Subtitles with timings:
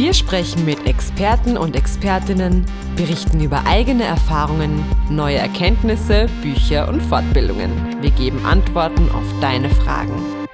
[0.00, 2.64] Wir sprechen mit Experten und Expertinnen,
[2.96, 8.00] berichten über eigene Erfahrungen, neue Erkenntnisse, Bücher und Fortbildungen.
[8.00, 10.48] Wir geben Antworten auf deine Fragen.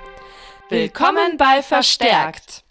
[0.68, 2.64] Willkommen bei Verstärkt.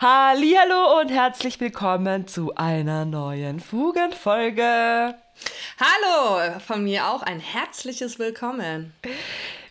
[0.00, 5.14] Hallo und herzlich willkommen zu einer neuen Fugenfolge.
[5.78, 8.94] Hallo, von mir auch ein herzliches Willkommen.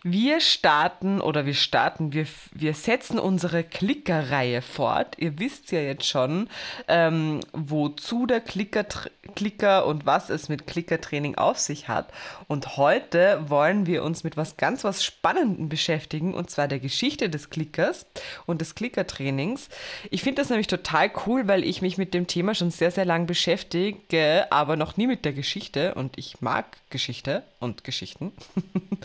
[0.05, 5.15] Wir starten oder wir starten, wir, wir setzen unsere Klickerreihe fort.
[5.17, 6.49] Ihr wisst ja jetzt schon,
[6.89, 8.85] ähm, wozu der Klicker,
[9.33, 12.11] Klicker und was es mit Klickertraining auf sich hat.
[12.49, 17.29] Und heute wollen wir uns mit was ganz was Spannendem beschäftigen und zwar der Geschichte
[17.29, 18.05] des Klickers
[18.45, 19.69] und des Klickertrainings.
[20.11, 23.05] Ich finde das nämlich total cool, weil ich mich mit dem Thema schon sehr, sehr
[23.05, 28.33] lang beschäftige, aber noch nie mit der Geschichte und ich mag Geschichte und Geschichten.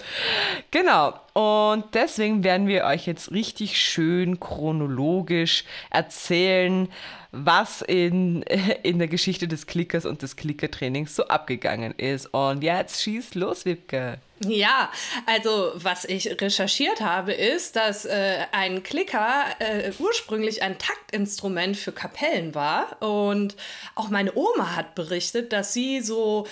[0.72, 0.87] genau.
[0.88, 6.88] Genau, und deswegen werden wir euch jetzt richtig schön chronologisch erzählen,
[7.30, 8.40] was in,
[8.82, 12.32] in der Geschichte des Klickers und des Klickertrainings so abgegangen ist.
[12.32, 14.18] Und jetzt schieß los, Wipke.
[14.40, 14.90] Ja,
[15.26, 21.92] also was ich recherchiert habe, ist, dass äh, ein Klicker äh, ursprünglich ein Taktinstrument für
[21.92, 23.02] Kapellen war.
[23.02, 23.56] Und
[23.94, 26.46] auch meine Oma hat berichtet, dass sie so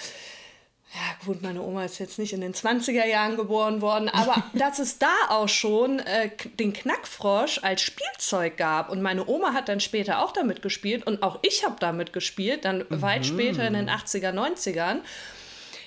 [0.94, 4.78] ja gut, meine Oma ist jetzt nicht in den 20er Jahren geboren worden, aber dass
[4.78, 8.90] es da auch schon äh, den Knackfrosch als Spielzeug gab.
[8.90, 12.64] Und meine Oma hat dann später auch damit gespielt und auch ich habe damit gespielt,
[12.64, 13.02] dann mhm.
[13.02, 15.00] weit später in den 80er, 90ern.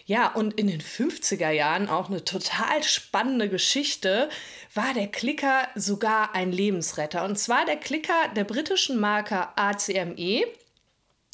[0.05, 4.29] Ja, und in den 50er Jahren auch eine total spannende Geschichte,
[4.73, 7.23] war der Klicker sogar ein Lebensretter.
[7.25, 10.45] Und zwar der Klicker der britischen Marke ACME.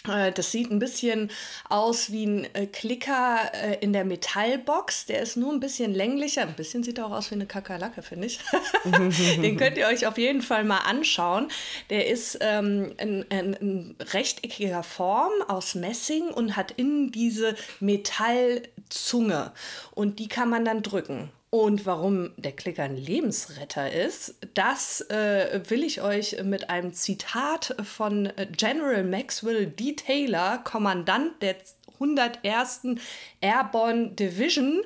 [0.07, 1.31] Äh, das sieht ein bisschen
[1.69, 5.05] aus wie ein äh, Klicker äh, in der Metallbox.
[5.05, 6.41] Der ist nur ein bisschen länglicher.
[6.41, 8.39] Ein bisschen sieht er auch aus wie eine Kakerlake, finde ich.
[9.41, 11.49] Den könnt ihr euch auf jeden Fall mal anschauen.
[11.89, 19.51] Der ist ähm, in, in, in rechteckiger Form aus Messing und hat innen diese Metallzunge.
[19.91, 21.29] Und die kann man dann drücken.
[21.55, 27.77] Und warum der Klicker ein Lebensretter ist, das äh, will ich euch mit einem Zitat
[27.81, 29.93] von General Maxwell D.
[29.93, 31.55] Taylor, Kommandant der
[31.93, 32.97] 101.
[33.39, 34.81] Airborne Division,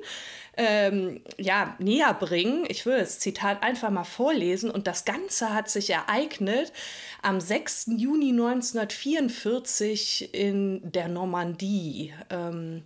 [0.57, 2.65] ähm, ja, näher bringen.
[2.67, 4.69] Ich will das Zitat einfach mal vorlesen.
[4.69, 6.71] Und das Ganze hat sich ereignet
[7.23, 7.93] am 6.
[7.97, 12.13] Juni 1944 in der Normandie.
[12.29, 12.83] Ähm,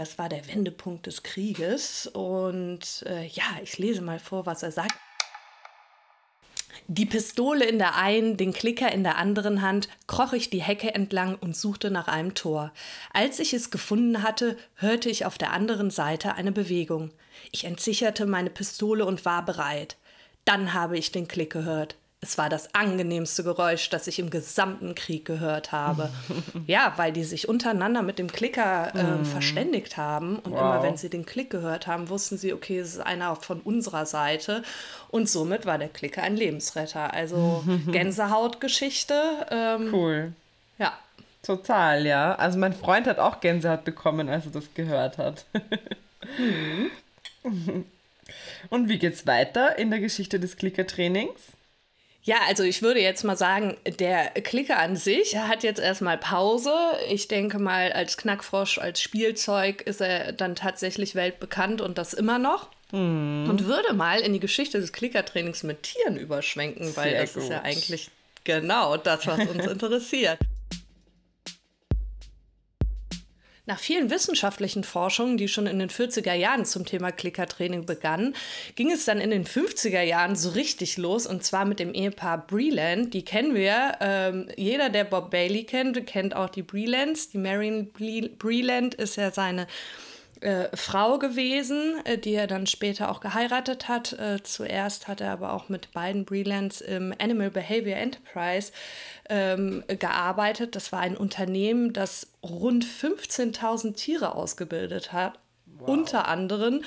[0.00, 2.06] das war der Wendepunkt des Krieges.
[2.06, 4.94] Und äh, ja, ich lese mal vor, was er sagt.
[6.86, 10.94] Die Pistole in der einen, den Klicker in der anderen Hand, kroch ich die Hecke
[10.94, 12.72] entlang und suchte nach einem Tor.
[13.12, 17.12] Als ich es gefunden hatte, hörte ich auf der anderen Seite eine Bewegung.
[17.52, 19.98] Ich entsicherte meine Pistole und war bereit.
[20.46, 21.96] Dann habe ich den Klick gehört.
[22.22, 26.10] Es war das angenehmste Geräusch, das ich im gesamten Krieg gehört habe.
[26.66, 29.24] ja, weil die sich untereinander mit dem Klicker äh, mm.
[29.24, 30.38] verständigt haben.
[30.38, 30.60] Und wow.
[30.60, 34.04] immer wenn sie den Klick gehört haben, wussten sie, okay, es ist einer von unserer
[34.04, 34.62] Seite.
[35.08, 37.14] Und somit war der Klicker ein Lebensretter.
[37.14, 39.46] Also Gänsehautgeschichte.
[39.50, 40.32] Ähm, cool.
[40.78, 40.92] Ja.
[41.42, 42.34] Total, ja.
[42.34, 45.46] Also mein Freund hat auch Gänsehaut bekommen, als er das gehört hat.
[48.68, 51.40] Und wie geht's weiter in der Geschichte des Klickertrainings?
[52.22, 56.72] Ja, also ich würde jetzt mal sagen, der Klicker an sich hat jetzt erstmal Pause.
[57.08, 62.38] Ich denke mal, als Knackfrosch, als Spielzeug ist er dann tatsächlich weltbekannt und das immer
[62.38, 62.68] noch.
[62.92, 63.46] Mhm.
[63.48, 67.42] Und würde mal in die Geschichte des Klickertrainings mit Tieren überschwenken, weil Sehr das gut.
[67.44, 68.10] ist ja eigentlich
[68.44, 70.38] genau das, was uns interessiert.
[73.66, 78.34] Nach vielen wissenschaftlichen Forschungen, die schon in den 40er Jahren zum Thema Klickertraining begannen,
[78.74, 82.46] ging es dann in den 50er Jahren so richtig los und zwar mit dem Ehepaar
[82.46, 83.12] Breland.
[83.12, 83.98] Die kennen wir.
[84.00, 87.28] Ähm, jeder, der Bob Bailey kennt, kennt auch die Brelands.
[87.28, 87.90] Die Marion
[88.38, 89.66] Breland ist ja seine
[90.40, 94.14] äh, Frau gewesen, äh, die er dann später auch geheiratet hat.
[94.14, 98.72] Äh, zuerst hat er aber auch mit beiden Brelands im Animal Behavior Enterprise
[99.28, 100.76] ähm, gearbeitet.
[100.76, 105.38] Das war ein Unternehmen, das rund 15.000 Tiere ausgebildet hat.
[105.66, 105.88] Wow.
[105.88, 106.82] Unter anderem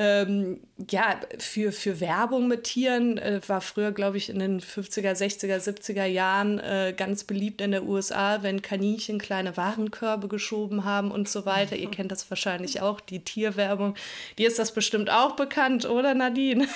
[0.00, 5.10] ähm, ja, für, für Werbung mit Tieren äh, war früher, glaube ich, in den 50er,
[5.10, 11.10] 60er, 70er Jahren äh, ganz beliebt in der USA, wenn Kaninchen kleine Warenkörbe geschoben haben
[11.10, 11.74] und so weiter.
[11.74, 13.96] Ihr kennt das wahrscheinlich auch, die Tierwerbung.
[14.38, 16.68] Dir ist das bestimmt auch bekannt, oder Nadine?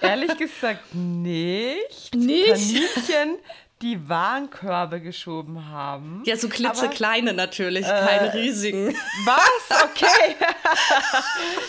[0.00, 2.12] Ehrlich gesagt nicht.
[2.12, 2.48] Nicht?
[2.48, 3.38] Kaninchen
[3.84, 6.22] die Warenkörbe geschoben haben.
[6.24, 8.96] Ja, so klitzekleine natürlich, äh, keine riesigen.
[9.24, 9.44] Was?
[9.84, 10.34] Okay.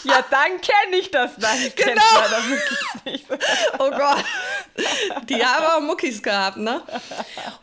[0.03, 1.37] ja, dann kenne ich das.
[1.37, 2.01] Nein, ich genau.
[2.29, 3.25] das wirklich nicht.
[3.77, 4.23] oh Gott.
[5.29, 6.81] Die haben auch Muckis gehabt, ne?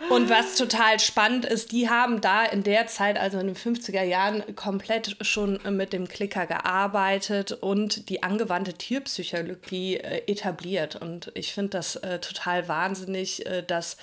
[0.09, 4.03] Und was total spannend ist, die haben da in der Zeit, also in den 50er
[4.03, 10.97] Jahren, komplett schon mit dem Klicker gearbeitet und die angewandte Tierpsychologie äh, etabliert.
[10.97, 13.97] Und ich finde das äh, total wahnsinnig, äh, dass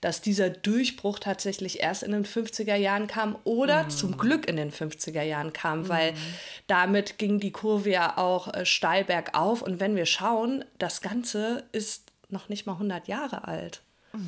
[0.00, 3.90] dass dieser Durchbruch tatsächlich erst in den 50er Jahren kam oder mhm.
[3.90, 5.88] zum Glück in den 50er Jahren kam, mhm.
[5.88, 6.14] weil
[6.66, 9.62] damit ging die Kurve ja auch äh, steil bergauf.
[9.62, 13.82] Und wenn wir schauen, das Ganze ist noch nicht mal 100 Jahre alt.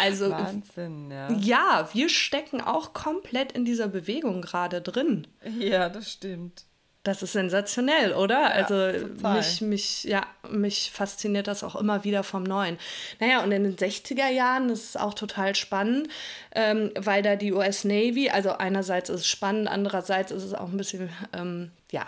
[0.00, 1.32] Also Wahnsinn, ja.
[1.32, 5.26] Ja, wir stecken auch komplett in dieser Bewegung gerade drin.
[5.58, 6.64] Ja, das stimmt.
[7.04, 8.40] Das ist sensationell, oder?
[8.40, 12.76] Ja, also mich, mich, ja, mich fasziniert das auch immer wieder vom Neuen.
[13.18, 16.08] Naja, und in den 60er Jahren ist es auch total spannend,
[16.54, 20.68] ähm, weil da die US Navy, also einerseits ist es spannend, andererseits ist es auch
[20.68, 22.04] ein bisschen, ähm, ja,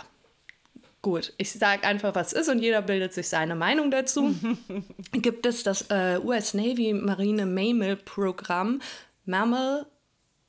[1.02, 1.32] gut.
[1.38, 4.35] Ich sage einfach, was ist und jeder bildet sich seine Meinung dazu.
[5.12, 8.81] Gibt es das äh, US Navy Marine Mammal Programm.
[9.25, 9.87] Mammal,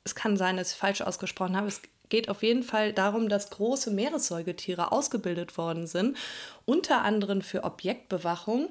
[0.04, 1.68] es kann sein, dass ich falsch ausgesprochen habe.
[1.68, 6.18] Es geht auf jeden Fall darum, dass große Meeressäugetiere ausgebildet worden sind,
[6.66, 8.70] unter anderem für Objektbewachung.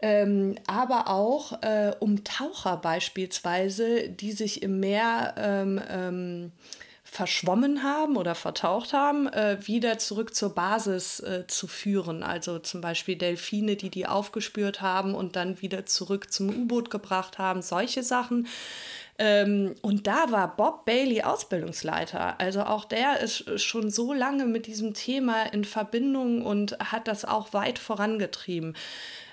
[0.00, 6.52] Ähm, aber auch äh, um Taucher beispielsweise, die sich im Meer ähm, ähm,
[7.14, 12.24] verschwommen haben oder vertaucht haben, äh, wieder zurück zur Basis äh, zu führen.
[12.24, 17.38] Also zum Beispiel Delfine, die die aufgespürt haben und dann wieder zurück zum U-Boot gebracht
[17.38, 18.48] haben, solche Sachen.
[19.16, 22.40] Ähm, und da war Bob Bailey Ausbildungsleiter.
[22.40, 27.24] Also auch der ist schon so lange mit diesem Thema in Verbindung und hat das
[27.24, 28.74] auch weit vorangetrieben.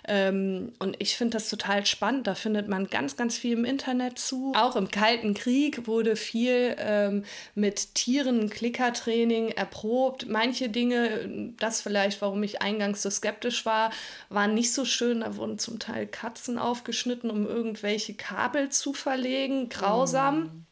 [0.07, 2.27] Ähm, und ich finde das total spannend.
[2.27, 4.53] Da findet man ganz, ganz viel im Internet zu.
[4.56, 7.24] Auch im Kalten Krieg wurde viel ähm,
[7.56, 10.27] mit Tieren, Klickertraining erprobt.
[10.27, 13.92] Manche Dinge, das vielleicht, warum ich eingangs so skeptisch war,
[14.30, 15.21] waren nicht so schön.
[15.21, 19.69] Da wurden zum Teil Katzen aufgeschnitten, um irgendwelche Kabel zu verlegen.
[19.69, 20.44] Grausam.
[20.44, 20.71] Mm.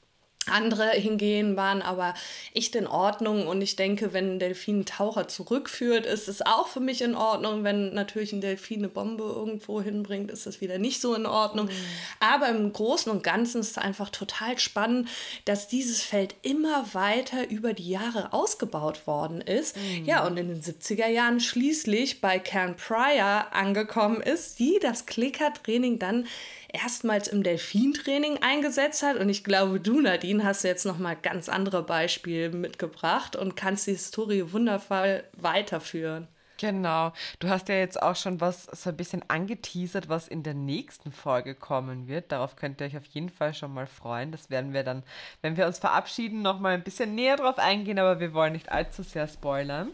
[0.50, 2.14] Andere hingehen waren aber
[2.54, 6.68] echt in Ordnung und ich denke, wenn ein Delfin einen Taucher zurückführt, ist es auch
[6.68, 7.64] für mich in Ordnung.
[7.64, 11.68] Wenn natürlich ein Delfin eine Bombe irgendwo hinbringt, ist das wieder nicht so in Ordnung.
[11.68, 11.72] Mhm.
[12.20, 15.08] Aber im Großen und Ganzen ist es einfach total spannend,
[15.46, 19.78] dass dieses Feld immer weiter über die Jahre ausgebaut worden ist.
[19.78, 20.06] Mhm.
[20.06, 26.00] Ja, und in den 70er Jahren schließlich bei Karen Pryor angekommen ist, die das Klickertraining
[26.00, 26.28] dann
[26.74, 29.18] erstmals im Delfintraining eingesetzt hat.
[29.18, 33.92] Und ich glaube, du, Nadine, hast jetzt nochmal ganz andere Beispiele mitgebracht und kannst die
[33.92, 36.28] Historie wundervoll weiterführen.
[36.60, 37.14] Genau.
[37.40, 41.14] Du hast ja jetzt auch schon was so ein bisschen angeteasert, was in der nächsten
[41.14, 42.34] Folge kommen wird.
[42.34, 44.34] Darauf könnt ihr euch auf jeden Fall schon mal freuen.
[44.34, 45.04] Das werden wir dann,
[45.42, 48.74] wenn wir uns verabschieden, noch mal ein bisschen näher drauf eingehen, aber wir wollen nicht
[48.74, 49.92] allzu sehr spoilern.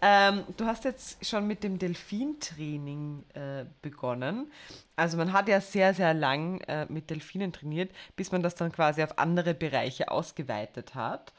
[0.00, 4.52] Ähm, du hast jetzt schon mit dem Delfintraining äh, begonnen.
[4.94, 8.70] Also man hat ja sehr, sehr lang äh, mit Delfinen trainiert, bis man das dann
[8.70, 11.32] quasi auf andere Bereiche ausgeweitet hat.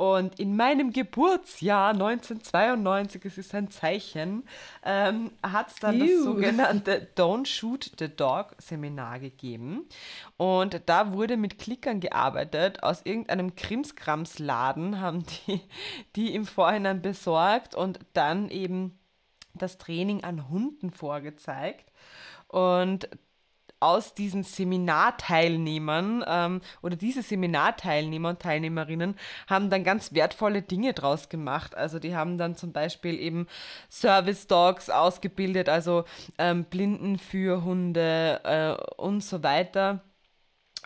[0.00, 4.44] Und in meinem Geburtsjahr 1992, es ist ein Zeichen,
[4.82, 6.06] ähm, hat es dann Ew.
[6.06, 9.86] das sogenannte Don't Shoot the Dog Seminar gegeben.
[10.38, 12.82] Und da wurde mit Klickern gearbeitet.
[12.82, 15.60] Aus irgendeinem Krimskramsladen haben die
[16.16, 18.98] die im Vorhinein besorgt und dann eben
[19.52, 21.92] das Training an Hunden vorgezeigt.
[22.48, 23.06] Und
[23.80, 29.16] aus diesen Seminarteilnehmern ähm, oder diese Seminarteilnehmer und Teilnehmerinnen
[29.48, 31.74] haben dann ganz wertvolle Dinge draus gemacht.
[31.74, 33.46] Also die haben dann zum Beispiel eben
[33.90, 36.04] Service Dogs ausgebildet, also
[36.38, 40.02] ähm, Blinden für Hunde äh, und so weiter.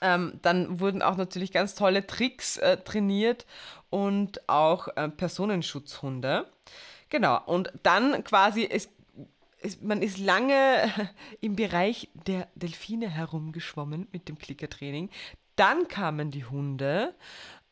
[0.03, 3.47] Ähm, dann wurden auch natürlich ganz tolle Tricks äh, trainiert
[3.91, 6.47] und auch äh, Personenschutzhunde.
[7.11, 8.89] Genau, und dann quasi, es
[9.65, 10.91] ist, man ist lange
[11.41, 15.11] im Bereich der Delfine herumgeschwommen mit dem Klickertraining.
[15.57, 17.15] Dann kamen die Hunde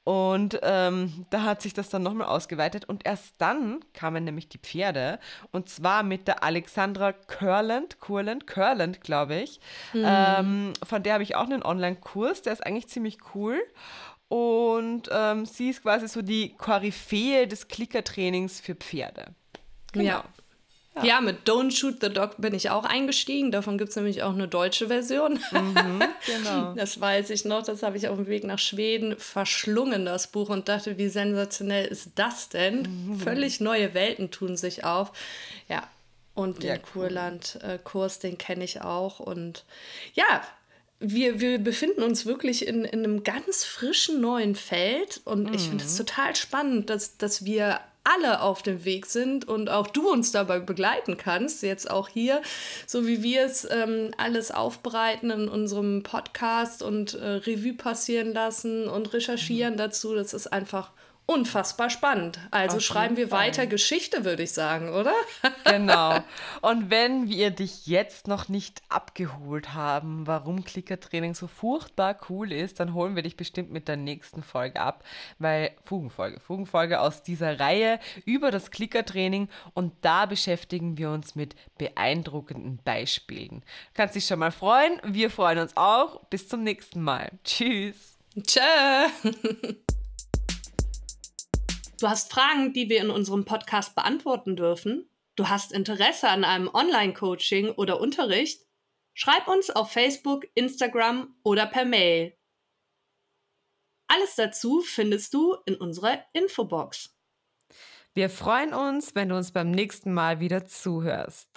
[0.04, 4.58] und ähm, da hat sich das dann nochmal ausgeweitet und erst dann kamen nämlich die
[4.58, 5.20] Pferde
[5.52, 9.61] und zwar mit der Alexandra Curland, Curland, Curland, glaube ich.
[9.92, 10.04] Mhm.
[10.04, 13.61] Ähm, von der habe ich auch einen Online-Kurs, der ist eigentlich ziemlich cool.
[14.26, 19.26] Und ähm, sie ist quasi so die Koryphäe des Klickertrainings für Pferde.
[19.92, 20.04] Genau.
[20.04, 20.25] Ja.
[20.96, 21.04] Ja.
[21.04, 21.20] ja.
[21.20, 23.50] mit Don't Shoot the Dog bin ich auch eingestiegen.
[23.50, 25.38] Davon gibt es nämlich auch eine deutsche Version.
[25.50, 26.75] Mhm, genau.
[26.75, 27.62] Das weiß ich noch.
[27.62, 31.87] Das habe ich auf dem Weg nach Schweden verschlungen, das Buch, und dachte, wie sensationell
[31.87, 32.82] ist das denn?
[32.82, 33.18] Mhm.
[33.20, 35.12] Völlig neue Welten tun sich auf.
[35.68, 35.88] Ja,
[36.34, 37.08] und den ja, cool.
[37.08, 39.20] Kurland-Kurs, den kenne ich auch.
[39.20, 39.64] Und
[40.14, 40.42] ja,
[40.99, 45.20] wir, wir befinden uns wirklich in, in einem ganz frischen neuen Feld.
[45.25, 45.54] Und mhm.
[45.54, 49.87] ich finde es total spannend, dass, dass wir alle auf dem Weg sind und auch
[49.87, 52.42] du uns dabei begleiten kannst, jetzt auch hier,
[52.87, 58.88] so wie wir es ähm, alles aufbereiten in unserem Podcast und äh, Revue passieren lassen
[58.88, 59.78] und recherchieren mhm.
[59.78, 60.14] dazu.
[60.14, 60.90] Das ist einfach
[61.32, 62.38] unfassbar spannend.
[62.50, 63.46] Also Auf schreiben wir Fall.
[63.46, 65.14] weiter Geschichte, würde ich sagen, oder?
[65.64, 66.18] genau.
[66.60, 72.80] Und wenn wir dich jetzt noch nicht abgeholt haben, warum Klickertraining so furchtbar cool ist,
[72.80, 75.04] dann holen wir dich bestimmt mit der nächsten Folge ab,
[75.38, 81.54] weil Fugenfolge, Fugenfolge aus dieser Reihe über das Klickertraining und da beschäftigen wir uns mit
[81.78, 83.60] beeindruckenden Beispielen.
[83.60, 86.24] Du kannst dich schon mal freuen, wir freuen uns auch.
[86.26, 87.30] Bis zum nächsten Mal.
[87.44, 88.18] Tschüss.
[88.46, 88.60] Tschö.
[92.02, 95.09] Du hast Fragen, die wir in unserem Podcast beantworten dürfen?
[95.37, 98.66] Du hast Interesse an einem Online-Coaching oder Unterricht?
[99.14, 102.37] Schreib uns auf Facebook, Instagram oder per Mail.
[104.09, 107.16] Alles dazu findest du in unserer Infobox.
[108.14, 111.50] Wir freuen uns, wenn du uns beim nächsten Mal wieder zuhörst.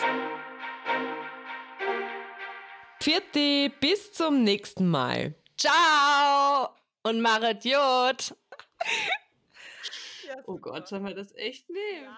[3.01, 5.33] Vierte, bis zum nächsten Mal.
[5.57, 6.69] Ciao
[7.01, 8.35] und Maret Jod.
[10.45, 12.03] Oh Gott, sollen wir das echt nehmen?
[12.03, 12.17] Ja,